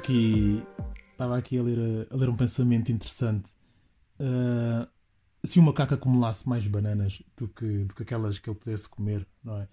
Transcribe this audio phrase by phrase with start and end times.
[0.00, 0.62] aqui,
[1.12, 3.50] estava aqui a, ler, a, ler um pensamento interessante.
[4.18, 4.88] Uh,
[5.44, 9.26] se o macaco acumulasse mais bananas do que, do que aquelas que ele pudesse comer,
[9.44, 9.68] não é?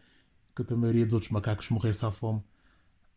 [0.53, 2.43] Que a maioria dos outros macacos morresse à fome,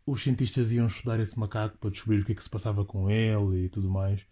[0.07, 3.11] os cientistas iam estudar esse macaco para descobrir o que é que se passava com
[3.11, 4.25] ele e tudo mais.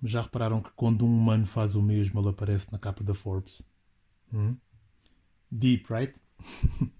[0.00, 3.14] Mas já repararam que quando um humano faz o mesmo, ele aparece na capa da
[3.14, 3.62] Forbes?
[4.32, 4.56] Hum?
[5.50, 6.20] Deep, right?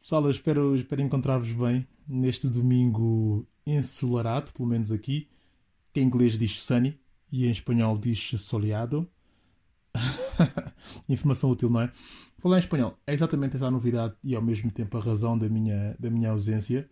[0.00, 5.28] Pessoal, eu espero, espero encontrar-vos bem neste domingo ensolarado, pelo menos aqui,
[5.92, 6.98] que em inglês diz sunny
[7.30, 9.08] e em espanhol diz soleado.
[11.08, 11.92] Informação útil, não é?
[12.38, 15.48] Falar em espanhol é exatamente essa a novidade e ao mesmo tempo a razão da
[15.48, 16.88] minha, da minha ausência.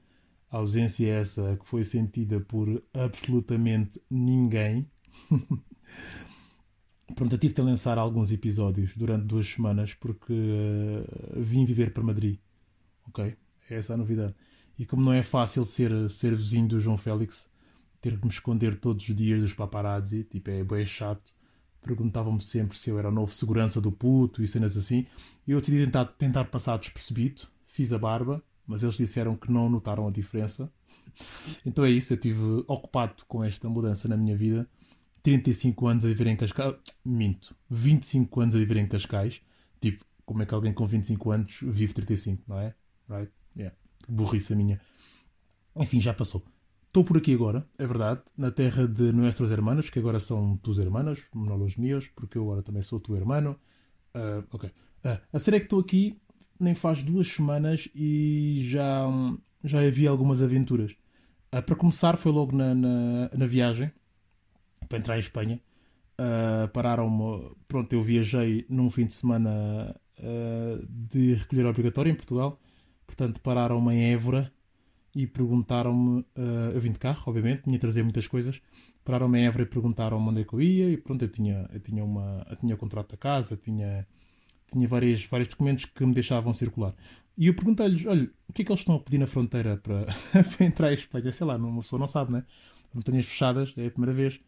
[0.50, 4.90] A ausência é essa que foi sentida por absolutamente ninguém.
[7.14, 12.02] Pronto, eu tive de lançar alguns episódios durante duas semanas porque uh, vim viver para
[12.02, 12.38] Madrid.
[13.06, 13.34] Ok?
[13.70, 14.34] É essa a novidade.
[14.78, 17.48] E como não é fácil ser, ser vizinho do João Félix,
[18.00, 21.34] ter que me esconder todos os dias dos paparazzi, tipo, é bem chato.
[21.82, 25.06] Perguntavam-me sempre se eu era o novo segurança do puto e cenas assim.
[25.46, 29.68] E eu decidi tentar, tentar passar despercebido, fiz a barba, mas eles disseram que não
[29.68, 30.72] notaram a diferença.
[31.66, 34.68] Então é isso, eu estive ocupado com esta mudança na minha vida.
[35.20, 36.76] 35 anos a viver em Cascais.
[37.04, 37.56] Minto.
[37.68, 39.40] 25 anos a viver em Cascais.
[39.80, 42.72] Tipo, como é que alguém com 25 anos vive 35, não é?
[43.08, 43.32] Right?
[43.56, 43.74] Yeah
[44.08, 44.80] burrice minha.
[45.76, 46.42] Enfim, já passou.
[46.86, 50.78] Estou por aqui agora, é verdade, na terra de nossos hermanos, que agora são tus
[50.78, 53.56] hermanos, não os meus, porque eu agora também sou tu hermano.
[54.14, 54.70] Uh, ok.
[55.04, 56.18] Uh, a sério é que estou aqui
[56.58, 59.06] nem faz duas semanas e já,
[59.62, 60.92] já havia algumas aventuras.
[61.54, 63.92] Uh, para começar, foi logo na, na, na viagem,
[64.88, 65.60] para entrar em Espanha.
[66.18, 67.54] Uh, pararam-me.
[67.68, 72.58] Pronto, eu viajei num fim de semana uh, de recolher obrigatório em Portugal
[73.08, 74.52] Portanto, pararam-me em Évora
[75.14, 76.20] e perguntaram-me.
[76.36, 78.60] Uh, eu vim de carro, obviamente, tinha trazer muitas coisas.
[79.02, 80.90] Pararam-me em Évora e perguntaram-me onde é que eu ia.
[80.90, 84.06] E pronto, eu tinha, eu tinha, uma, eu tinha o contrato da casa, tinha,
[84.70, 86.94] tinha vários, vários documentos que me deixavam circular.
[87.36, 90.06] E eu perguntei-lhes: olha, o que é que eles estão a pedir na fronteira para,
[90.56, 91.32] para entrar em Espanha?
[91.32, 92.44] Sei lá, uma pessoa não sabe, né?
[92.92, 94.38] Montanhas fechadas, é a primeira vez.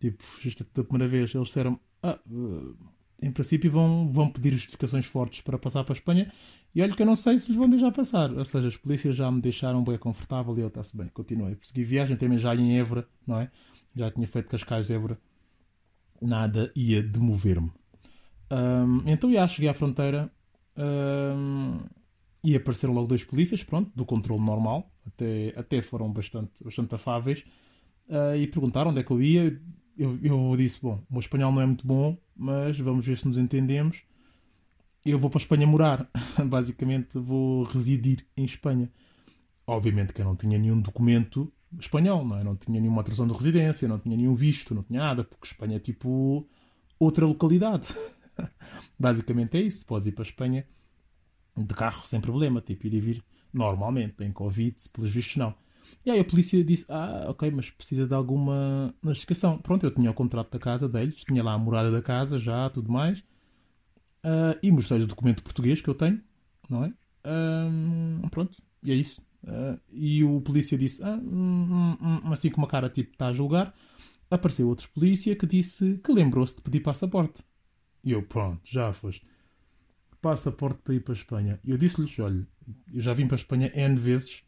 [0.00, 1.34] Tipo, isto é a primeira vez.
[1.34, 2.76] Eles disseram: ah, uh,
[3.22, 6.32] em princípio vão, vão pedir justificações fortes para passar para a Espanha
[6.74, 8.30] e olha que eu não sei se lhes vão deixar passar.
[8.32, 11.56] Ou seja, as polícias já me deixaram bem confortável e eu está-se bem, continuei.
[11.56, 13.50] Persegui viagem também já em Évora, não é?
[13.94, 15.18] Já tinha feito Cascais, Évora.
[16.20, 17.72] Nada ia demover-me.
[18.52, 20.30] Um, então, já cheguei à fronteira
[20.76, 21.80] um,
[22.44, 24.92] e apareceram logo dois polícias, pronto, do controle normal.
[25.06, 27.44] Até, até foram bastante, bastante afáveis.
[28.08, 29.60] Uh, e perguntaram onde é que eu ia.
[29.96, 33.28] Eu, eu disse, bom, o meu espanhol não é muito bom, mas vamos ver se
[33.28, 34.02] nos entendemos
[35.04, 36.10] eu vou para a Espanha morar.
[36.46, 38.90] Basicamente vou residir em Espanha.
[39.66, 42.44] Obviamente que eu não tinha nenhum documento espanhol, não é?
[42.44, 45.76] Não tinha nenhuma atração de residência, não tinha nenhum visto, não tinha nada, porque Espanha
[45.76, 46.46] é tipo
[46.98, 47.94] outra localidade.
[48.98, 49.86] Basicamente é isso.
[49.86, 50.66] Podes ir para a Espanha
[51.56, 54.14] de carro sem problema, tipo ir e vir normalmente.
[54.14, 55.54] Tem Covid, pelos vistos não.
[56.04, 59.58] E aí a polícia disse: Ah, ok, mas precisa de alguma notificação.
[59.58, 62.68] Pronto, eu tinha o contrato da casa deles, tinha lá a morada da casa já,
[62.70, 63.20] tudo mais.
[64.24, 66.20] Uh, e mostrei o documento português que eu tenho,
[66.68, 66.88] não é?
[67.24, 69.20] Uh, pronto, e é isso.
[69.42, 73.28] Uh, e o polícia disse, ah, hum, hum, hum, assim com uma cara tipo está
[73.28, 73.74] a julgar.
[74.30, 77.42] Apareceu outro polícia que disse que lembrou-se de pedir passaporte.
[78.04, 79.26] E eu, pronto, já foste.
[80.20, 81.60] Passaporte para ir para a Espanha.
[81.64, 82.46] E eu disse-lhes, olha,
[82.92, 84.44] eu já vim para a Espanha N vezes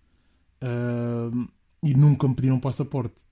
[1.83, 3.25] e nunca me pediram passaporte.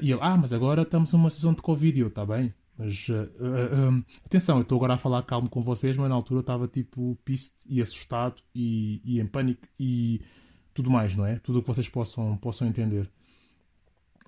[0.00, 1.98] e ele, ah, mas agora estamos numa sessão de Covid.
[1.98, 5.64] Eu, está bem, mas uh, uh, um, atenção, eu estou agora a falar calmo com
[5.64, 10.20] vocês, mas na altura estava tipo piste e assustado e, e, em pânico e
[10.72, 11.40] tudo mais, não é?
[11.40, 13.10] Tudo o que vocês possam, possam entender.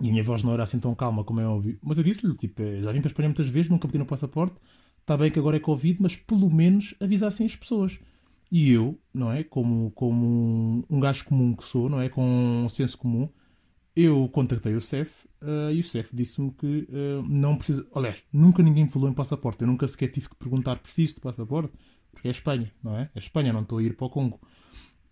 [0.00, 1.78] E a minha voz não era assim tão calma, como é óbvio.
[1.80, 4.56] Mas eu disse-lhe, tipo, já vim para Espanha muitas vezes, nunca pedi no passaporte.
[5.00, 8.00] Está bem que agora é Covid, mas pelo menos avisassem as pessoas.
[8.50, 9.44] E eu, não é?
[9.44, 12.08] Como, como um, gajo comum que sou, não é?
[12.08, 12.24] Com
[12.64, 13.28] um senso comum,
[13.94, 17.86] eu contactei o CEF uh, e o CEF disse-me que uh, não precisa.
[17.94, 19.62] Aliás, nunca ninguém falou em passaporte.
[19.62, 21.72] Eu nunca sequer tive que perguntar preciso de passaporte,
[22.10, 23.10] porque é Espanha, não é?
[23.14, 24.40] É Espanha, não estou a ir para o Congo.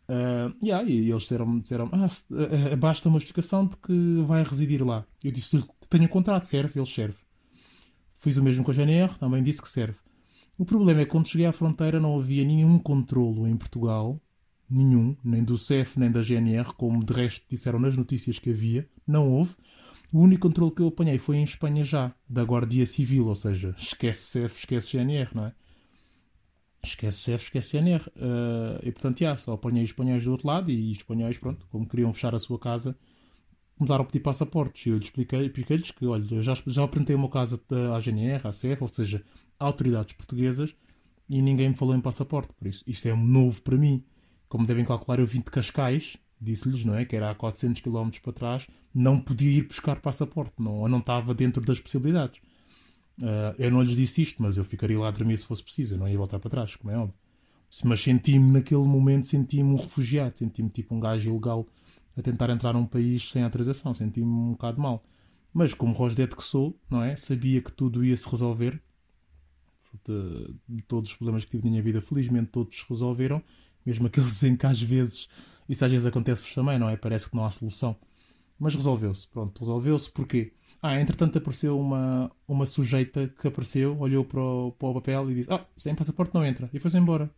[0.08, 5.06] Uh, yeah, e eles disseram, disseram ah, basta uma justificação de que vai residir lá.
[5.23, 7.19] Eu disse, tenho contrato, serve, ele serve.
[8.14, 9.96] Fiz o mesmo com a GNR, também disse que serve.
[10.59, 14.21] O problema é que quando cheguei à fronteira não havia nenhum controlo em Portugal
[14.69, 18.87] nenhum, nem do CEF nem da GNR, como de resto disseram nas notícias que havia,
[19.07, 19.55] não houve.
[20.13, 23.75] O único controle que eu apanhei foi em Espanha já, da Guardia Civil, ou seja,
[23.79, 25.53] esquece CEF, esquece GNR, não é?
[26.83, 28.03] Esquece CEF, esquece GNR.
[28.09, 32.13] Uh, e portanto, já, só apanhei espanhóis do outro lado e espanhóis, pronto, como queriam
[32.13, 32.97] fechar a sua casa,
[33.79, 34.85] começaram a pedir passaportes.
[34.87, 37.61] E eu lhes expliquei, expliquei-lhes que, olha, eu já, já apresentei o meu caso
[37.95, 39.23] à GNR, à CEF, ou seja,
[39.59, 40.75] autoridades portuguesas,
[41.29, 42.53] e ninguém me falou em passaporte.
[42.55, 44.05] Por isso, isto é novo para mim.
[44.49, 47.05] Como devem calcular, eu vim de Cascais, disse-lhes, não é?
[47.05, 51.35] Que era há 400 km para trás, não podia ir buscar passaporte, não, não estava
[51.35, 52.41] dentro das possibilidades.
[53.19, 55.95] Uh, eu não lhes disse isto, mas eu ficaria lá a dormir se fosse preciso,
[55.95, 57.15] eu não ia voltar para trás, como é óbvio.
[57.85, 61.67] Mas senti-me naquele momento, senti-me um refugiado, senti-me tipo um gajo ilegal
[62.19, 65.05] a tentar entrar num país sem autorização, senti-me um bocado mal.
[65.53, 67.17] Mas como rosdete que sou, não é?
[67.17, 68.82] Sabia que tudo ia se resolver.
[70.05, 73.43] De, de, todos os problemas que tive na minha vida, felizmente todos se resolveram,
[73.87, 75.29] mesmo aqueles em que às vezes,
[75.67, 76.97] isso às vezes acontece-vos também, não é?
[76.97, 77.97] Parece que não há solução.
[78.59, 80.11] Mas resolveu-se, pronto, resolveu-se.
[80.11, 80.53] Porquê?
[80.82, 85.35] Ah, entretanto apareceu uma, uma sujeita que apareceu, olhou para o, para o papel e
[85.37, 86.69] disse: Ah, sem passaporte não entra.
[86.73, 87.31] E foi-se embora.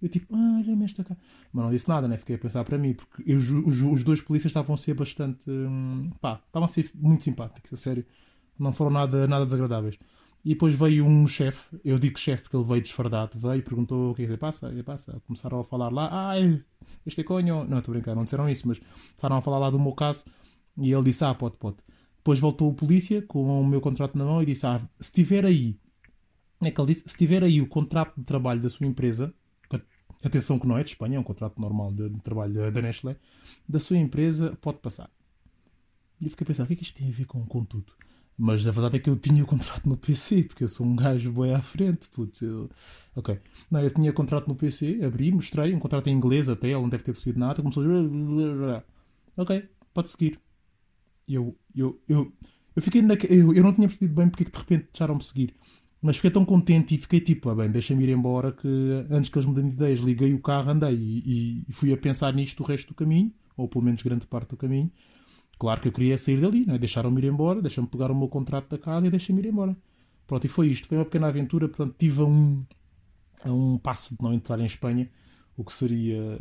[0.00, 1.16] Eu tipo, ah, olha-me esta cá.
[1.52, 2.16] Mas não disse nada, né?
[2.16, 5.50] Fiquei a pensar para mim, porque eu, os, os, dois polícias estavam a ser bastante.
[5.50, 8.04] Hum, pá, estavam a ser muito simpáticos, a sério.
[8.58, 9.98] Não foram nada, nada desagradáveis.
[10.44, 14.12] E depois veio um chefe, eu digo chefe porque ele veio desfardado, veio e perguntou
[14.12, 15.20] o que é que passa, e passa.
[15.26, 16.34] Começaram a falar lá, ah,
[17.04, 17.64] este é conho.
[17.64, 20.24] Não, estou a brincar, não disseram isso, mas começaram a falar lá do meu caso
[20.76, 21.78] e ele disse, ah, pode, pode.
[22.18, 25.44] Depois voltou o polícia com o meu contrato na mão e disse, ah, se tiver
[25.44, 25.76] aí,
[26.60, 29.34] é que ele disse, se tiver aí o contrato de trabalho da sua empresa,
[30.22, 33.16] atenção que não é de Espanha, é um contrato normal de, de trabalho da Nestlé,
[33.68, 35.10] da sua empresa, pode passar.
[36.20, 37.64] E eu fiquei a pensar, o que é que isto tem a ver com, com
[37.64, 37.92] tudo?
[38.36, 40.94] Mas a verdade é que eu tinha o contrato no PC, porque eu sou um
[40.94, 42.42] gajo bem à frente, putz.
[42.42, 42.70] Eu...
[43.16, 43.38] Ok.
[43.68, 46.88] Não, eu tinha contrato no PC, abri, mostrei, um contrato em inglês até, ele não
[46.88, 48.84] deve ter percebido nada, começou a...
[49.36, 50.40] Ok, pode seguir.
[51.26, 52.32] Eu, eu, eu,
[52.76, 55.54] eu fiquei eu, eu não tinha percebido bem porque que de repente deixaram-me seguir.
[56.00, 58.68] Mas fiquei tão contente e fiquei tipo, ah, bem, deixa-me ir embora que
[59.10, 62.32] antes que eles me deem ideias, liguei o carro, andei e, e, fui a pensar
[62.32, 64.90] nisto o resto do caminho, ou pelo menos grande parte do caminho.
[65.58, 66.78] Claro que eu queria sair dali, né?
[66.78, 69.76] deixaram-me ir embora, deixaram-me pegar o meu contrato da casa e deixaram-me ir embora.
[70.24, 70.86] Pronto, e foi isto.
[70.86, 72.64] Foi uma pequena aventura, portanto, tive a um,
[73.42, 75.10] a um passo de não entrar em Espanha,
[75.56, 76.40] o que seria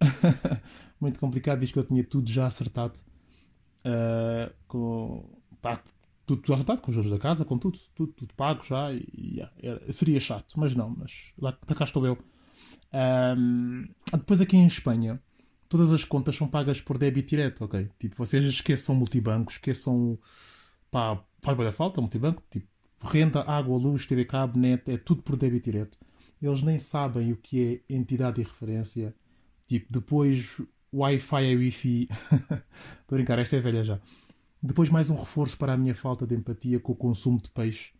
[1.00, 3.00] muito complicado, visto que eu tinha tudo já acertado.
[3.84, 5.28] Uh, com,
[5.60, 5.82] pá,
[6.26, 8.92] tudo, tudo arretado, com os juros da casa, com tudo, tudo, tudo pago já.
[8.92, 12.18] E, e era, seria chato, mas não, mas lá, lá cá estou eu.
[12.92, 15.20] Um, depois aqui em Espanha,
[15.68, 17.90] todas as contas são pagas por débito direto, ok?
[17.98, 20.18] Tipo, vocês esqueçam multibanco, esqueçam.
[20.90, 22.68] pá, faz bem a falta, multibanco, tipo,
[23.02, 25.98] renda, água, luz, TV cabo, net, é tudo por débito direto.
[26.40, 29.14] Eles nem sabem o que é entidade e referência.
[29.66, 30.60] Tipo, depois
[30.92, 32.06] Wi-Fi Wi-Fi.
[32.10, 32.60] Estou
[33.10, 34.00] a brincar, esta é velha já.
[34.66, 37.92] Depois, mais um reforço para a minha falta de empatia com o consumo de peixe.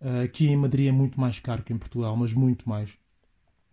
[0.00, 2.96] Uh, aqui em Madrid é muito mais caro que em Portugal, mas muito mais.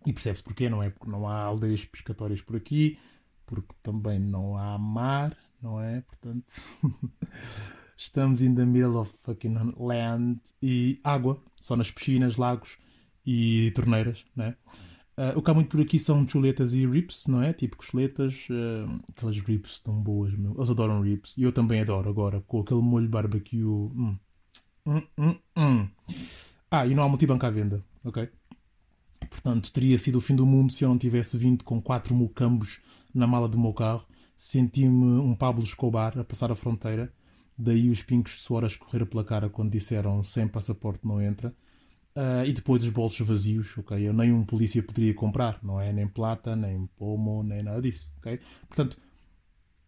[0.04, 0.90] E percebe-se porquê, não é?
[0.90, 2.98] Porque não há aldeias pescatórias por aqui,
[3.46, 6.00] porque também não há mar, não é?
[6.00, 6.60] Portanto,
[7.96, 12.78] estamos in the middle of fucking land e água, só nas piscinas, lagos
[13.24, 14.56] e torneiras, não é?
[15.16, 17.52] Uh, o que há muito por aqui são chuletas e rips, não é?
[17.52, 20.54] Tipo costeletas, uh, aquelas rips tão boas, meu.
[20.56, 21.36] Eles adoram rips.
[21.36, 23.64] E eu também adoro agora, com aquele molho barbecue.
[23.64, 24.16] Hum.
[24.86, 25.88] Hum, hum, hum.
[26.70, 28.28] ah, e não há multibanco à venda, ok?
[29.30, 32.80] Portanto, teria sido o fim do mundo se eu não tivesse vindo com quatro mucambos
[33.14, 34.06] na mala do meu carro.
[34.36, 37.12] Senti-me um Pablo Escobar a passar a fronteira.
[37.56, 41.54] Daí os pingos de suor a escorrer pela cara quando disseram sem passaporte não entra.
[42.16, 43.98] Uh, e depois os bolsos vazios, ok?
[43.98, 45.92] Eu nem um polícia poderia comprar, não é?
[45.92, 48.38] Nem plata, nem pomo, nem nada disso, ok?
[48.68, 48.96] Portanto,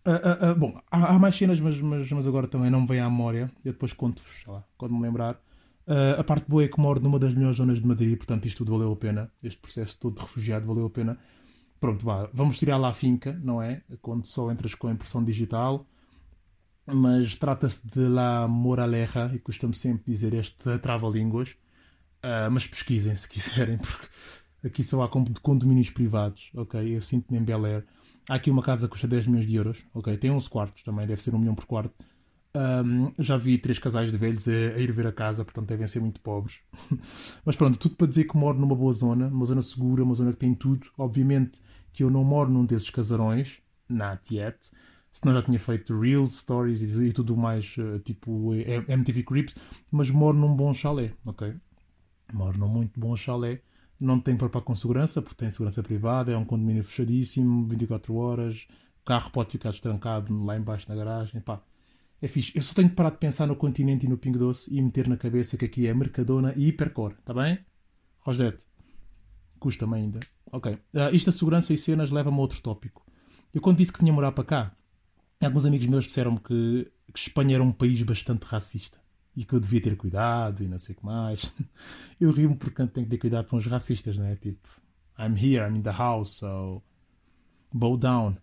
[0.05, 2.99] uh, uh, bom, há, há, mais cenas, mas, mas, mas, agora também não me vem
[2.99, 3.49] à memória.
[3.65, 5.41] Eu depois conto-vos, sei lá, quando me lembrar.
[6.19, 8.73] a parte boa é que moro numa das melhores zonas de Madrid, portanto isto tudo
[8.73, 9.31] valeu a pena.
[9.41, 11.17] Este processo todo de refugiado valeu a pena.
[11.79, 13.83] Pronto, vá, vamos tirar lá a finca, não é?
[14.03, 15.87] Quando só entras com a impressão digital.
[16.87, 21.57] Mas trata-se de La Moraleja, e costumo sempre dizer este trava-línguas
[22.27, 24.09] Uh, mas pesquisem se quiserem, porque
[24.65, 26.97] aqui só há condomínios privados, ok?
[26.97, 27.85] Eu sinto-me em Bel Air.
[28.29, 30.17] Há aqui uma casa que custa 10 milhões de euros, ok?
[30.17, 31.95] Tem 11 quartos também, deve ser um milhão por quarto.
[32.57, 35.87] Um, já vi três casais de velhos a, a, ir ver a casa, portanto devem
[35.87, 36.59] ser muito pobres.
[37.47, 40.33] Mas pronto, tudo para dizer que moro numa boa zona, uma zona segura, uma zona
[40.33, 40.89] que tem tudo.
[40.99, 41.61] Obviamente
[41.93, 44.59] que eu não moro num desses casarões, not yet.
[45.13, 49.55] Senão já tinha feito Reels, Stories e, e tudo mais, uh, tipo MTV Creeps.
[49.93, 51.55] Mas moro num bom chalé, ok?
[52.33, 53.63] Moro num muito bom chalé.
[53.99, 56.33] Não tem para com segurança, porque tem segurança privada.
[56.33, 58.67] É um condomínio fechadíssimo, 24 horas.
[59.03, 61.41] O carro pode ficar destrancado lá embaixo na garagem.
[61.41, 61.63] Pá,
[62.21, 62.53] é fixe.
[62.55, 65.09] Eu só tenho que parar de pensar no continente e no Pingo Doce e meter
[65.09, 67.13] na cabeça que aqui é Mercadona e Hipercor.
[67.19, 67.59] Está bem?
[68.21, 68.65] Rosdete.
[69.59, 70.21] Custa-me ainda.
[70.53, 70.73] Ok.
[70.73, 73.07] Uh, isto da segurança e cenas leva-me a outro tópico.
[73.55, 74.73] Eu quando disse que vinha morar para cá,
[75.43, 78.99] Alguns amigos meus disseram-me que, que Espanha era um país bastante racista
[79.37, 81.53] e que eu devia ter cuidado e não sei o que mais.
[82.19, 84.35] Eu rio-me porque tenho que ter cuidado são os racistas, né?
[84.37, 84.67] Tipo,
[85.19, 86.83] I'm here, I'm in the house, so
[87.73, 88.37] bow down.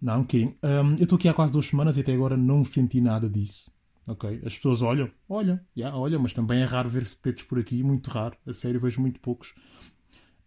[0.00, 0.54] Não, kidding.
[0.62, 3.70] Um, eu estou aqui há quase duas semanas e até agora não senti nada disso.
[4.06, 4.40] Ok?
[4.44, 8.08] As pessoas olham, olham, yeah, olham, mas também é raro ver pretos por aqui, muito
[8.08, 8.36] raro.
[8.46, 9.54] A sério, vejo muito poucos.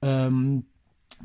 [0.02, 0.64] Um,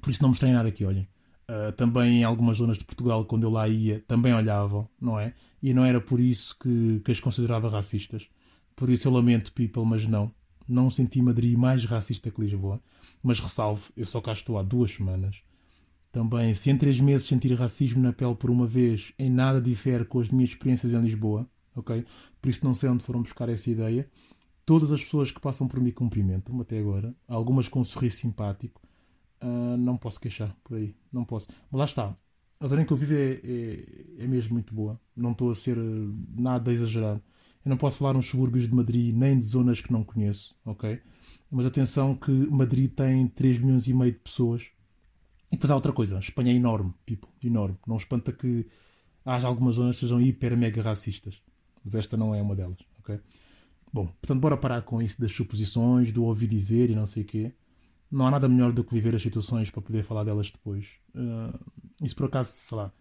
[0.02, 1.08] por isso não mostrei nada aqui, olhem.
[1.48, 5.32] Uh, também em algumas zonas de Portugal, quando eu lá ia, também olhavam, não é?
[5.62, 8.28] E não era por isso que, que as considerava racistas.
[8.76, 10.30] Por isso eu lamento, people, mas não.
[10.68, 12.78] Não senti Madrid mais racista que Lisboa.
[13.23, 15.42] Mas ressalvo, eu só cá estou há duas semanas.
[16.12, 20.04] Também, se em três meses sentir racismo na pele por uma vez, em nada difere
[20.04, 22.04] com as minhas experiências em Lisboa, ok?
[22.40, 24.09] Por isso não sei onde foram buscar essa ideia.
[24.64, 27.14] Todas as pessoas que passam por mim cumprimentam-me até agora.
[27.26, 28.83] Algumas com um sorriso simpático.
[29.42, 30.95] Uh, não posso queixar por aí.
[31.12, 31.49] Não posso.
[31.71, 32.16] Mas lá está.
[32.59, 35.00] A zona em que eu vivo é, é, é mesmo muito boa.
[35.14, 35.76] Não estou a ser
[36.35, 37.23] nada exagerado.
[37.66, 41.02] Eu não posso falar nos subúrbios de Madrid nem de zonas que não conheço, ok?
[41.50, 44.70] Mas atenção que Madrid tem 3 milhões e meio de pessoas.
[45.50, 47.76] E depois há outra coisa, Espanha é enorme, people, enorme.
[47.85, 48.68] Não espanta que
[49.25, 51.42] haja algumas zonas que sejam hiper mega racistas.
[51.85, 53.18] Mas esta não é uma delas, ok?
[53.92, 57.26] Bom, portanto, bora parar com isso das suposições, do ouvir dizer e não sei o
[57.26, 57.52] quê.
[58.08, 61.00] Não há nada melhor do que viver as situações para poder falar delas depois.
[61.12, 61.58] Uh,
[62.00, 62.92] e se por acaso, sei lá,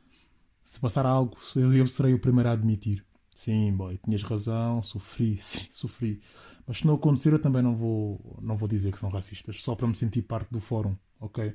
[0.63, 3.05] se passar algo, eu, eu serei o primeiro a admitir.
[3.35, 6.21] Sim, boy, tinhas razão, sofri, sim, sofri.
[6.65, 9.75] Mas se não acontecer, eu também não vou, não vou dizer que são racistas, só
[9.75, 11.53] para me sentir parte do fórum, ok?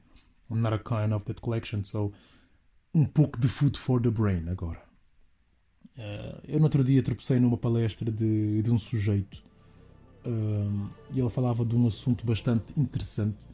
[0.50, 2.12] I'm not a kind of that collection, so
[2.94, 4.82] um pouco de food for the brain agora.
[5.96, 9.42] Uh, eu no outro dia tropecei numa palestra de, de um sujeito
[10.26, 13.48] uh, e ele falava de um assunto bastante interessante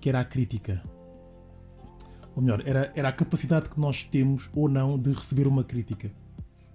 [0.00, 0.82] que era a crítica.
[2.34, 6.12] Ou melhor, era, era a capacidade que nós temos ou não de receber uma crítica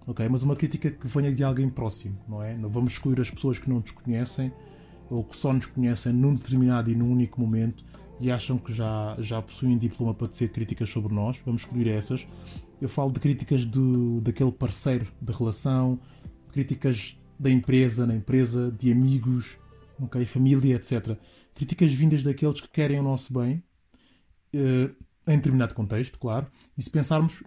[0.08, 0.28] ok?
[0.30, 2.56] Mas uma crítica que venha de alguém próximo, não é?
[2.56, 4.52] Não vamos excluir as pessoas que não nos conhecem
[5.10, 7.84] ou que só nos conhecem num determinado e num único momento
[8.20, 12.26] e acham que já, já possuem diploma para dizer críticas sobre nós, vamos excluir essas.
[12.82, 16.00] Eu falo de críticas do, daquele parceiro de relação,
[16.52, 19.58] críticas da empresa, na empresa, de amigos,
[20.00, 20.26] okay?
[20.26, 21.18] família, etc.
[21.54, 23.64] Críticas vindas daqueles que querem o nosso bem,
[24.54, 24.96] uh,
[25.28, 26.48] em determinado contexto, claro.
[26.78, 27.44] E se pensarmos,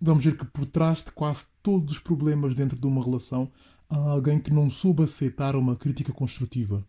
[0.00, 3.50] vamos ver que por trás de quase todos os problemas dentro de uma relação
[3.88, 6.84] há alguém que não soube aceitar uma crítica construtiva.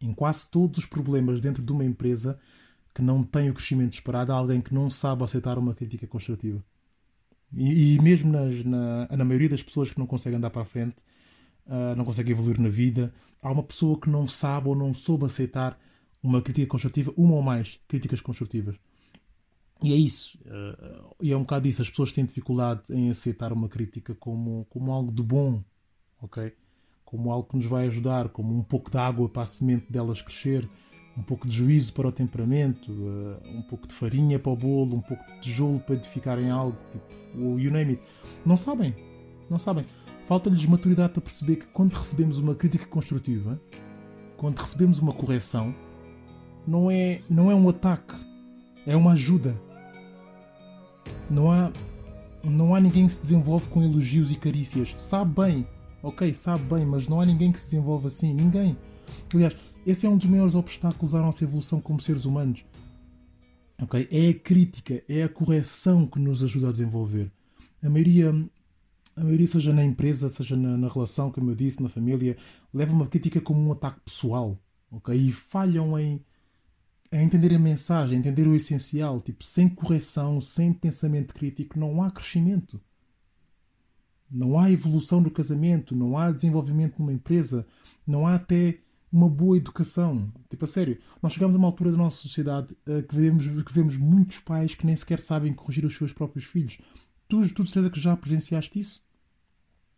[0.00, 2.38] Em quase todos os problemas dentro de uma empresa
[2.94, 6.62] que não tem o crescimento esperado, há alguém que não sabe aceitar uma crítica construtiva.
[7.52, 10.66] E, e mesmo nas, na, na maioria das pessoas que não conseguem andar para a
[10.66, 10.96] frente,
[11.66, 13.12] uh, não conseguem evoluir na vida,
[13.42, 15.78] há uma pessoa que não sabe ou não soube aceitar
[16.22, 18.76] uma crítica construtiva, uma ou mais críticas construtivas.
[19.82, 20.38] E é isso.
[20.46, 21.82] Uh, e é um bocado isso.
[21.82, 25.62] As pessoas têm dificuldade em aceitar uma crítica como, como algo de bom,
[26.20, 26.52] ok?
[27.04, 30.22] Como algo que nos vai ajudar, como um pouco de água para a semente delas
[30.22, 30.68] crescer,
[31.16, 34.96] um pouco de juízo para o temperamento, uh, um pouco de farinha para o bolo,
[34.96, 38.02] um pouco de tijolo para edificarem algo, tipo, you name it.
[38.46, 38.94] Não sabem.
[39.50, 39.84] Não sabem.
[40.24, 43.60] Falta-lhes maturidade para perceber que quando recebemos uma crítica construtiva,
[44.36, 45.74] quando recebemos uma correção,
[46.66, 48.14] não é, não é um ataque,
[48.86, 49.60] é uma ajuda
[51.32, 51.72] não há,
[52.44, 54.94] não há ninguém que se desenvolve com elogios e carícias.
[54.98, 55.66] Sabe bem,
[56.02, 58.34] ok, sabe bem, mas não há ninguém que se desenvolva assim.
[58.34, 58.76] Ninguém.
[59.32, 62.64] Aliás, esse é um dos maiores obstáculos à nossa evolução como seres humanos.
[63.80, 67.32] ok É a crítica, é a correção que nos ajuda a desenvolver.
[67.82, 68.30] A maioria,
[69.16, 72.36] a maioria seja na empresa, seja na, na relação, como eu disse, na família,
[72.72, 74.58] leva uma crítica como um ataque pessoal.
[74.90, 76.22] ok E falham em
[77.12, 79.20] a entender a mensagem, entender o essencial.
[79.20, 82.80] Tipo, sem correção, sem pensamento crítico, não há crescimento.
[84.30, 87.66] Não há evolução no casamento, não há desenvolvimento numa empresa,
[88.06, 88.78] não há até
[89.12, 90.32] uma boa educação.
[90.48, 93.72] Tipo, a sério, nós chegamos a uma altura da nossa sociedade uh, que, vemos, que
[93.72, 96.78] vemos muitos pais que nem sequer sabem corrigir os seus próprios filhos.
[97.28, 99.02] Tu, tu de certeza que já presenciaste isso?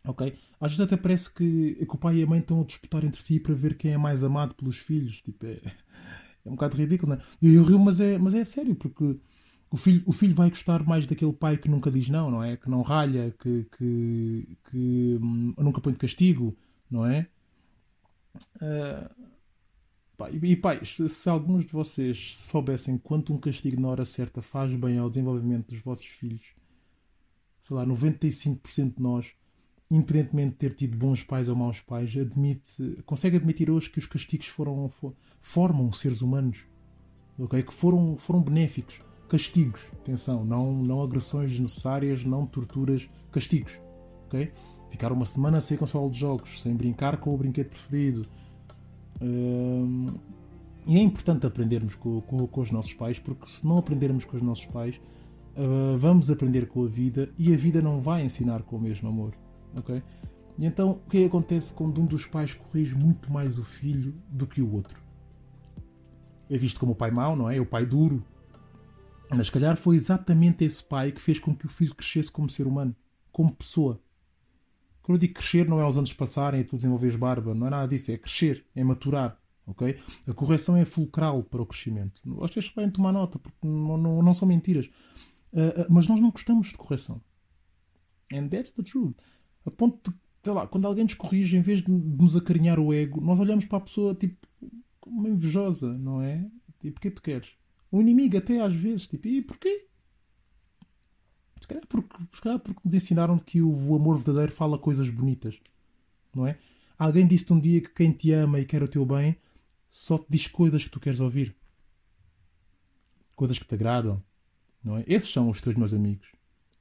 [0.05, 0.37] Ok?
[0.59, 3.21] Às vezes até parece que, que o pai e a mãe estão a disputar entre
[3.21, 5.21] si para ver quem é mais amado pelos filhos.
[5.21, 5.61] Tipo, é,
[6.45, 7.25] é um bocado ridículo, não é?
[7.41, 9.17] E eu rio, mas é, mas é sério, porque
[9.71, 12.55] o filho, o filho vai gostar mais daquele pai que nunca diz não, não é?
[12.55, 16.55] Que não ralha, que, que, que hum, nunca põe de castigo,
[16.89, 17.27] não é?
[18.57, 19.09] Uh,
[20.17, 24.05] pá, e, e pai, se, se, alguns de vocês soubessem quanto um castigo na hora
[24.05, 26.53] certa faz bem ao desenvolvimento dos vossos filhos,
[27.61, 29.33] sei lá, 95% de nós
[29.89, 34.07] independentemente de ter tido bons pais ou maus pais, admite, consegue admitir hoje que os
[34.07, 36.65] castigos foram, for, formam seres humanos,
[37.37, 37.61] ok?
[37.61, 38.99] Que foram, foram benéficos.
[39.27, 43.79] Castigos, atenção, não, não agressões desnecessárias, não torturas, castigos.
[44.27, 44.51] ok?
[44.89, 48.25] Ficar uma semana sem console de jogos, sem brincar com o brinquedo preferido.
[49.21, 50.05] Hum,
[50.85, 54.37] e é importante aprendermos com, com, com, os nossos pais, porque se não aprendermos com
[54.37, 55.01] os nossos pais,
[55.57, 59.09] uh, vamos aprender com a vida e a vida não vai ensinar com o mesmo
[59.09, 59.35] amor.
[59.75, 60.01] Ok?
[60.57, 64.47] E então, o que acontece quando um dos pais corrige muito mais o filho do
[64.47, 64.99] que o outro?
[66.49, 67.59] É visto como o pai mau, não é?
[67.59, 68.23] O pai duro.
[69.29, 72.49] Mas, se calhar, foi exatamente esse pai que fez com que o filho crescesse como
[72.49, 72.95] ser humano,
[73.31, 74.01] como pessoa.
[75.01, 77.69] Quando eu digo crescer, não é os anos passarem e tu desenvolveres barba, não é
[77.69, 79.37] nada disso, é crescer, é maturar.
[79.67, 79.99] ok?
[80.27, 82.21] A correção é fulcral para o crescimento.
[82.23, 84.85] Vocês podem tomar nota, porque não, não, não são mentiras.
[85.51, 87.21] Uh, uh, mas nós não gostamos de correção.
[88.31, 89.15] And that's the truth.
[89.65, 92.93] A ponto de sei lá, quando alguém nos corrige, em vez de nos acarinhar o
[92.93, 94.47] ego, nós olhamos para a pessoa tipo
[94.99, 96.47] como invejosa, não é?
[96.79, 97.55] Tipo, o é que tu queres?
[97.91, 99.87] Um inimigo, até às vezes, tipo, e porquê?
[101.59, 105.59] Se calhar porque, se calhar porque nos ensinaram que o amor verdadeiro fala coisas bonitas,
[106.33, 106.59] não é?
[106.97, 109.37] Alguém disse-te um dia que quem te ama e quer o teu bem
[109.89, 111.55] só te diz coisas que tu queres ouvir,
[113.35, 114.21] coisas que te agradam,
[114.83, 115.03] não é?
[115.07, 116.27] Esses são os teus meus amigos,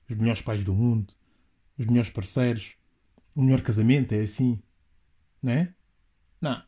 [0.09, 1.14] os melhores pais do mundo,
[1.78, 2.76] os melhores parceiros,
[3.35, 4.61] o melhor casamento é assim.
[5.43, 5.75] Não é?
[6.40, 6.62] Não.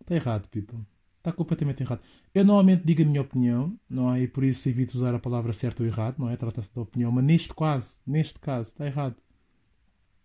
[0.00, 0.78] Está errado, people.
[1.18, 2.00] Está completamente errado.
[2.34, 4.22] Eu normalmente digo a minha opinião, não é?
[4.22, 6.36] E por isso evito usar a palavra certo ou errado, não é?
[6.36, 7.12] Trata-se da opinião.
[7.12, 9.16] Mas neste caso, neste caso, está errado.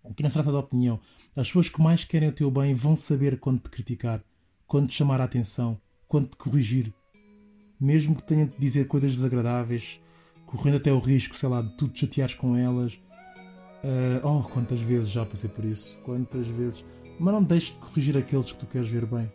[0.04, 1.00] Aqui não se trata da opinião.
[1.36, 4.24] As pessoas que mais querem o teu bem vão saber quando te criticar,
[4.68, 6.94] quando te chamar a atenção, quando te corrigir.
[7.80, 10.00] Mesmo que tenham de dizer coisas desagradáveis,
[10.46, 12.98] correndo até o risco, sei lá, de tu te chateares com elas,
[13.86, 16.84] Uh, oh, quantas vezes já passei por isso, quantas vezes.
[17.20, 19.32] Mas não deixes de corrigir aqueles que tu queres ver bem.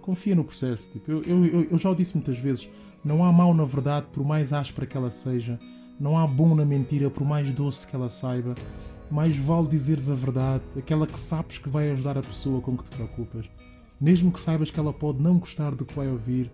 [0.00, 0.88] Confia no processo.
[0.90, 2.70] Tipo, eu, eu, eu já o disse muitas vezes:
[3.04, 5.60] não há mal na verdade, por mais áspera que ela seja.
[6.00, 8.54] Não há bom na mentira, por mais doce que ela saiba.
[9.10, 12.84] Mais vale dizeres a verdade, aquela que sabes que vai ajudar a pessoa com que
[12.84, 13.44] te preocupas.
[14.00, 16.50] Mesmo que saibas que ela pode não gostar do que vai ouvir,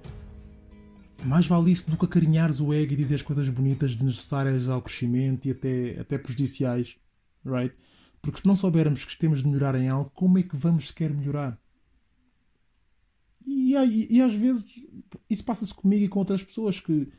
[1.24, 5.46] mais vale isso do que acarinhares o ego e dizer coisas bonitas desnecessárias ao crescimento
[5.46, 6.96] e até, até prejudiciais,
[7.44, 7.74] right?
[8.20, 11.12] Porque se não soubermos que temos de melhorar em algo, como é que vamos sequer
[11.12, 11.58] melhorar?
[13.46, 14.64] E, e, e às vezes
[15.28, 17.12] isso passa-se comigo e com outras pessoas que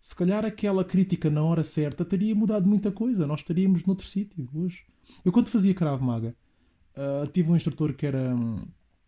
[0.00, 3.26] se calhar aquela crítica na hora certa teria mudado muita coisa.
[3.26, 4.84] Nós estaríamos noutro sítio hoje.
[5.24, 6.34] Eu quando fazia Krav Maga
[6.96, 8.34] uh, tive um instrutor que era,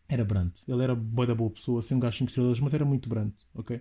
[0.08, 0.54] era brando.
[0.66, 3.34] Ele era boa da boa pessoa, sem um gajo 5 estrelas, mas era muito brando,
[3.54, 3.80] ok?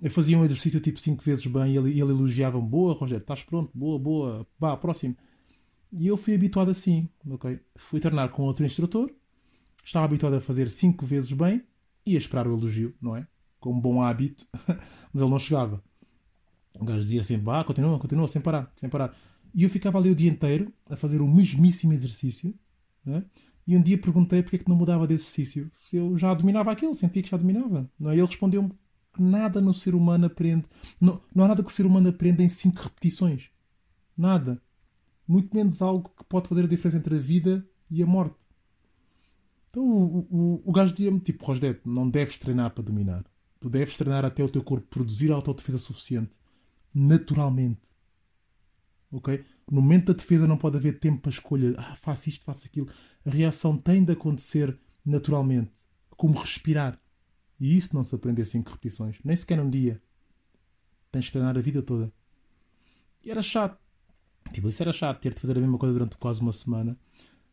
[0.00, 3.42] Eu fazia um exercício tipo 5 vezes bem e ele, ele elogiava-me: Boa, Rogério, estás
[3.42, 5.16] pronto, boa, boa, vá, próximo.
[5.92, 7.58] E eu fui habituado assim, ok?
[7.76, 9.10] Fui treinar com outro instrutor,
[9.84, 11.64] estava habituado a fazer 5 vezes bem
[12.06, 13.26] e a esperar o elogio, não é?
[13.58, 14.46] Com um bom hábito,
[15.12, 15.82] mas ele não chegava.
[16.78, 19.16] O gajo dizia sempre: Vá, continua, continua, sem parar, sem parar.
[19.52, 22.54] E eu ficava ali o dia inteiro a fazer o mesmíssimo exercício,
[23.06, 23.22] é?
[23.66, 25.70] E um dia perguntei porque é que não mudava de exercício.
[25.74, 27.90] Se eu já dominava aquilo, sentia que já dominava.
[27.98, 28.16] Não é?
[28.16, 28.72] E ele respondeu-me
[29.18, 30.66] que nada no ser humano aprende.
[31.00, 33.50] Não, não há nada que o ser humano aprenda em cinco repetições.
[34.16, 34.62] Nada.
[35.26, 38.36] Muito menos algo que pode fazer a diferença entre a vida e a morte.
[39.66, 43.24] Então o, o, o gajo dizia-me: tipo, Rosdet, não deves treinar para dominar.
[43.58, 46.38] Tu deves treinar até o teu corpo produzir autodefesa suficiente.
[46.94, 47.88] Naturalmente.
[49.10, 49.44] Ok?
[49.68, 51.74] No momento da defesa não pode haver tempo para escolha.
[51.76, 52.88] Ah, faço isto, faço aquilo.
[53.26, 55.72] A reação tem de acontecer naturalmente.
[56.10, 56.98] Como respirar.
[57.60, 60.00] E isso não se aprende assim com repetições, nem sequer num dia.
[61.10, 62.12] Tens de treinar a vida toda.
[63.24, 63.78] E era chato.
[64.52, 66.98] Tipo, isso era chato, ter de fazer a mesma coisa durante quase uma semana.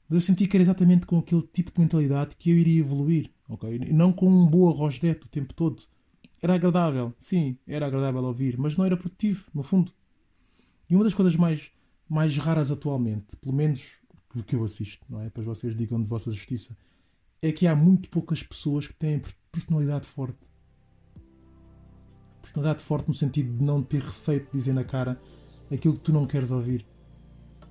[0.07, 3.31] Mas eu senti que era exatamente com aquele tipo de mentalidade que eu iria evoluir,
[3.49, 3.75] ok?
[3.75, 5.83] E não com um boa rosdete o tempo todo.
[6.41, 9.91] Era agradável, sim, era agradável ouvir, mas não era produtivo, no fundo.
[10.87, 11.71] E uma das coisas mais,
[12.07, 13.99] mais raras atualmente, pelo menos
[14.35, 15.29] o que eu assisto, não é?
[15.29, 16.77] Para vocês digam de vossa justiça,
[17.41, 19.19] é que há muito poucas pessoas que têm
[19.55, 20.49] personalidade forte.
[22.41, 25.19] Personalidade forte no sentido de não ter receio de dizer na cara
[25.71, 26.85] aquilo que tu não queres ouvir.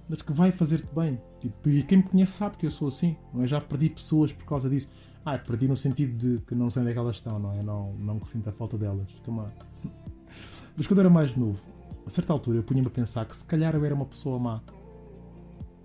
[0.09, 1.20] Mas que vai fazer-te bem.
[1.40, 3.16] Tipo, e quem me conhece sabe que eu sou assim.
[3.33, 3.47] Não é?
[3.47, 4.88] Já perdi pessoas por causa disso.
[5.25, 7.62] Ah, perdi no sentido de que não sei onde é que elas estão, não é?
[7.62, 9.09] Não, não sinto a falta delas.
[10.77, 11.62] Mas quando era mais novo,
[12.05, 14.61] a certa altura eu punha-me a pensar que se calhar eu era uma pessoa má.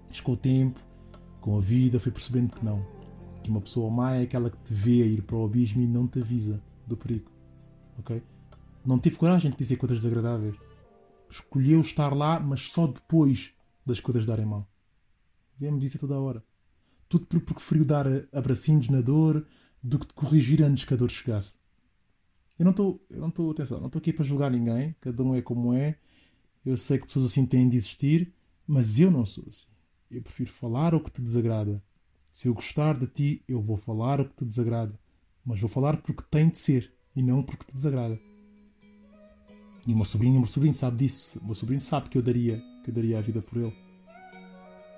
[0.08, 0.80] Mas com o tempo,
[1.40, 2.99] com a vida, fui percebendo que não
[3.50, 6.20] uma pessoa má é aquela que te vê ir para o abismo e não te
[6.20, 7.32] avisa do perigo.
[7.98, 8.22] Ok?
[8.86, 10.56] Não tive coragem de dizer coisas desagradáveis.
[11.30, 13.54] Escolheu estar lá, mas só depois
[13.86, 14.68] das coisas darem mal.
[15.60, 16.44] Vemos dizer toda a hora.
[17.08, 19.46] Tudo porque preferiu dar abracinhos na dor
[19.82, 21.58] do que te corrigir antes que a dor chegasse.
[22.58, 25.34] Eu não estou, eu não estou, atenção, não estou aqui para julgar ninguém, cada um
[25.34, 25.98] é como é.
[26.66, 28.34] Eu sei que pessoas assim têm de existir,
[28.68, 29.68] mas eu não sou assim.
[30.12, 31.82] Eu prefiro falar o que te desagrada.
[32.32, 34.98] Se eu gostar de ti, eu vou falar o que te desagrada.
[35.46, 38.20] Mas vou falar porque tem de ser e não porque te desagrada.
[39.88, 41.40] E o meu sobrinho, o meu sobrinho sabe disso.
[41.40, 43.74] O meu sobrinho sabe que eu daria, que eu daria a vida por ele.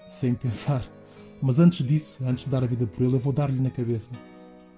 [0.07, 0.85] Sem pensar.
[1.41, 4.11] Mas antes disso, antes de dar a vida por ele, eu vou dar-lhe na cabeça.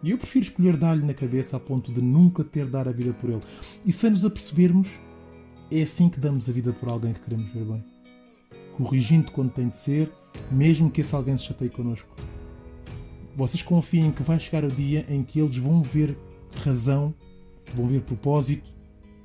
[0.01, 2.91] E eu prefiro escolher dar-lhe na cabeça a ponto de nunca ter de dar a
[2.91, 3.41] vida por ele.
[3.85, 4.99] E sem nos apercebermos,
[5.71, 7.83] é assim que damos a vida por alguém que queremos ver bem.
[8.77, 10.11] Corrigindo quando tem de ser,
[10.51, 12.13] mesmo que esse alguém se chateie connosco.
[13.35, 16.15] Vocês confiem que vai chegar o dia em que eles vão ver
[16.55, 17.15] razão,
[17.73, 18.71] vão ver propósito,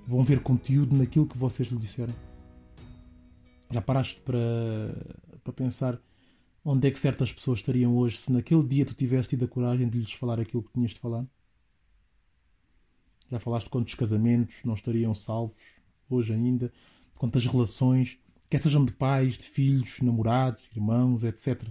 [0.06, 2.14] vão ver conteúdo naquilo que vocês lhe disseram.
[3.70, 4.38] Já paraste para,
[5.44, 6.00] para pensar
[6.64, 9.86] onde é que certas pessoas estariam hoje se naquele dia tu tivesse tido a coragem
[9.88, 11.26] de lhes falar aquilo que tinhas de falar?
[13.30, 15.62] Já falaste quantos casamentos não estariam salvos
[16.08, 16.72] hoje ainda,
[17.18, 18.18] quantas relações,
[18.48, 21.68] quer sejam de pais, de filhos, namorados, irmãos, etc.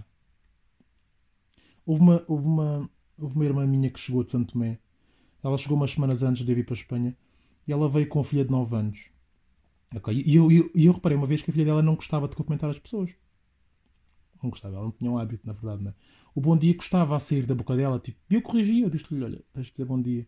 [1.88, 4.78] Houve uma, houve uma, houve uma irmã minha que chegou de Santo Tomé.
[5.42, 7.16] Ela chegou umas semanas antes de eu ir para a Espanha
[7.66, 9.10] e ela veio com uma filha de 9 anos.
[9.96, 10.22] Okay?
[10.26, 12.68] E eu, eu, eu reparei uma vez que a filha dela não gostava de cumprimentar
[12.68, 13.14] as pessoas
[14.42, 15.94] não gostava, ela não tinha um hábito, na verdade, não é?
[16.34, 19.22] O bom dia gostava a sair da boca dela, tipo, e eu corrigia, eu disse-lhe,
[19.22, 20.26] olha, tens de dizer bom dia.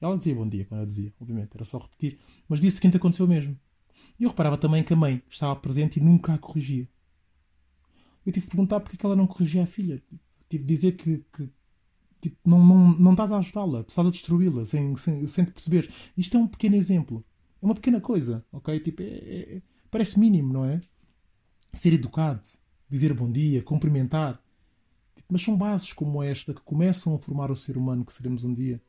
[0.00, 2.18] Ela dizia bom dia quando eu dizia, obviamente, era só repetir.
[2.48, 3.58] Mas dia seguinte aconteceu mesmo.
[4.18, 6.88] E eu reparava também que a mãe estava presente e nunca a corrigia.
[8.24, 10.00] Eu tive de perguntar porque é que ela não corrigia a filha.
[10.08, 11.50] Tive de dizer que, que
[12.20, 15.92] tipo, não, não, não estás a ajudá-la, estás a destruí-la sem, sem, sem te perceber.
[16.16, 17.24] Isto é um pequeno exemplo.
[17.60, 18.78] É uma pequena coisa, ok?
[18.80, 20.80] Tipo, é, é, é parece mínimo, não é?
[21.72, 22.40] Ser educado,
[22.88, 24.42] dizer bom dia, cumprimentar.
[25.28, 28.54] Mas são bases como esta que começam a formar o ser humano que seremos um
[28.54, 28.80] dia.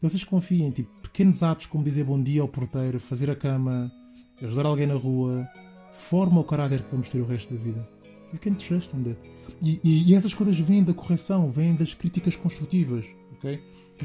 [0.00, 3.92] Vocês confiem, tipo, pequenos atos como dizer bom dia ao porteiro, fazer a cama,
[4.40, 5.46] ajudar alguém na rua,
[5.92, 7.99] forma o caráter que vamos ter o resto da vida.
[8.32, 9.18] You can trust on that.
[9.62, 13.60] E, e, e essas coisas vêm da correção, vêm das críticas construtivas, ok?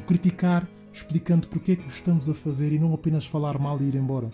[0.05, 3.95] Criticar explicando porque é que estamos a fazer e não apenas falar mal e ir
[3.95, 4.31] embora,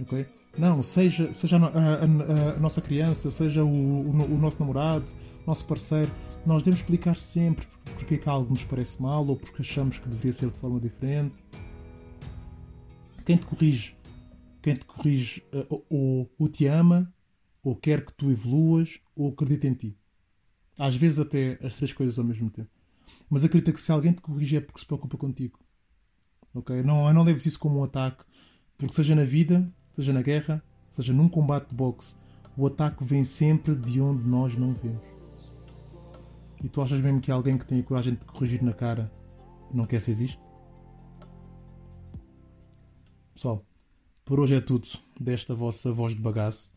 [0.00, 0.26] ok?
[0.56, 5.10] Não, seja, seja a, a, a, nossa criança, seja o, o, o, nosso namorado,
[5.46, 6.12] nosso parceiro,
[6.46, 7.66] nós devemos explicar sempre
[7.96, 10.78] porque é que algo nos parece mal ou porque achamos que deveria ser de forma
[10.78, 11.34] diferente.
[13.24, 13.96] Quem te corrige,
[14.62, 17.12] quem te corrige ou, ou, ou te ama,
[17.64, 19.98] ou quer que tu evoluas, ou acredita em ti.
[20.78, 22.70] Às vezes até as três coisas ao mesmo tempo.
[23.30, 25.58] Mas acredita que se alguém te corrige é porque se preocupa contigo.
[26.52, 26.82] Ok?
[26.82, 28.24] Não, não leves isso como um ataque.
[28.76, 32.16] Porque seja na vida, seja na guerra, seja num combate de boxe,
[32.56, 35.02] o ataque vem sempre de onde nós não vemos.
[36.62, 39.12] E tu achas mesmo que alguém que tem a coragem de te corrigir na cara
[39.72, 40.42] não quer ser visto?
[43.32, 43.64] Pessoal,
[44.24, 44.86] por hoje é tudo
[45.20, 46.73] desta vossa voz de bagaço.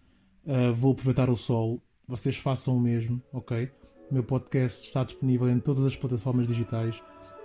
[0.47, 1.81] Uh, vou aproveitar o sol.
[2.07, 3.69] Vocês façam o mesmo, ok?
[4.09, 6.99] O meu podcast está disponível em todas as plataformas digitais.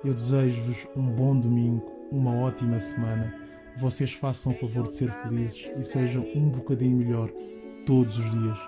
[0.05, 3.43] Eu desejo-vos um bom domingo, uma ótima semana
[3.77, 7.31] vocês façam o favor de ser felizes e sejam um bocadinho melhor
[7.87, 8.59] todos os dias.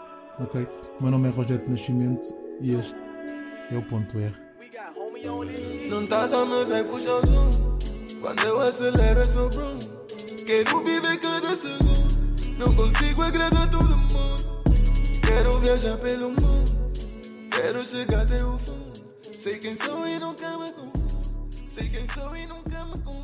[0.40, 0.66] Ok?
[1.01, 2.94] Meu nome é Rogério Nascimento e este
[3.70, 4.35] é o ponto R.
[5.88, 7.79] Não estás a me ver puxar o zoom
[8.20, 9.49] Quando eu acelero é só
[10.47, 11.94] Quero viver cada segundo
[12.59, 14.62] Não consigo agradar todo mundo.
[15.23, 16.90] Quero viajar pelo mundo.
[17.51, 18.85] Quero chegar até o fundo
[19.23, 21.49] Sei quem sou e nunca me confundo.
[21.69, 23.24] Sei quem sou e nunca me confundo